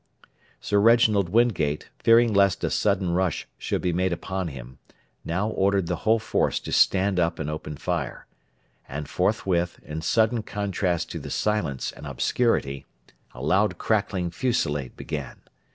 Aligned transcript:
Sir 0.59 0.79
Reginald 0.79 1.29
Wingate, 1.29 1.91
fearing 1.99 2.33
lest 2.33 2.63
a 2.63 2.71
sudden 2.71 3.11
rush 3.11 3.47
should 3.59 3.81
be 3.83 3.93
made 3.93 4.11
upon 4.11 4.47
him, 4.47 4.79
now 5.23 5.49
ordered 5.49 5.85
the 5.85 5.97
whole 5.97 6.17
force 6.17 6.59
to 6.61 6.71
stand 6.71 7.19
up 7.19 7.37
and 7.37 7.51
open 7.51 7.77
fire; 7.77 8.25
and 8.89 9.07
forthwith, 9.07 9.79
in 9.83 10.01
sudden 10.01 10.41
contrast 10.41 11.11
to 11.11 11.19
the 11.19 11.29
silence 11.29 11.91
and 11.91 12.07
obscurity, 12.07 12.87
a 13.35 13.43
loud 13.43 13.77
crackling 13.77 14.31
fusillade 14.31 14.97
began. 14.97 15.39